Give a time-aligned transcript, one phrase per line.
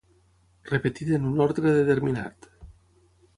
[0.71, 2.49] Repetida en un ordre determinat.